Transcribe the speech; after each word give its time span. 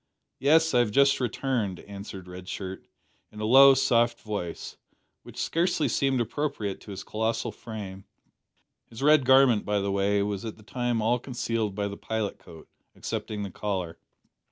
"Yes; 0.39 0.73
I 0.73 0.79
have 0.79 0.89
just 0.89 1.19
returned," 1.19 1.79
answered 1.81 2.27
Red 2.27 2.49
Shirt, 2.49 2.87
in 3.31 3.39
a 3.39 3.45
low 3.45 3.75
soft 3.75 4.19
voice, 4.21 4.75
which 5.21 5.37
scarcely 5.37 5.87
seemed 5.87 6.19
appropriate 6.19 6.81
to 6.81 6.89
his 6.89 7.03
colossal 7.03 7.51
frame. 7.51 8.05
His 8.89 9.03
red 9.03 9.25
garment, 9.25 9.63
by 9.63 9.77
the 9.77 9.91
way, 9.91 10.23
was 10.23 10.43
at 10.43 10.57
the 10.57 10.63
time 10.63 11.03
all 11.03 11.19
concealed 11.19 11.75
by 11.75 11.87
the 11.87 11.97
pilot 11.97 12.39
coat, 12.39 12.67
excepting 12.95 13.43
the 13.43 13.51
collar. 13.51 13.99